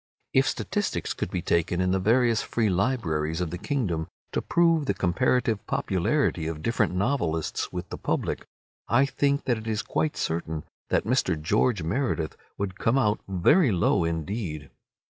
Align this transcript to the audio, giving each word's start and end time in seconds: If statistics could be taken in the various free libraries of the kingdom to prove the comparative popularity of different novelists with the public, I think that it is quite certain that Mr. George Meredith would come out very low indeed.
If 0.33 0.47
statistics 0.47 1.13
could 1.13 1.29
be 1.29 1.43
taken 1.43 1.79
in 1.79 1.91
the 1.91 1.99
various 1.99 2.41
free 2.41 2.69
libraries 2.71 3.39
of 3.39 3.51
the 3.51 3.59
kingdom 3.59 4.07
to 4.31 4.41
prove 4.41 4.87
the 4.87 4.95
comparative 4.95 5.63
popularity 5.67 6.47
of 6.47 6.63
different 6.63 6.95
novelists 6.95 7.71
with 7.71 7.89
the 7.89 7.99
public, 7.99 8.43
I 8.87 9.05
think 9.05 9.43
that 9.45 9.59
it 9.59 9.67
is 9.67 9.83
quite 9.83 10.17
certain 10.17 10.63
that 10.89 11.05
Mr. 11.05 11.39
George 11.39 11.83
Meredith 11.83 12.35
would 12.57 12.79
come 12.79 12.97
out 12.97 13.19
very 13.27 13.71
low 13.71 14.03
indeed. 14.03 14.71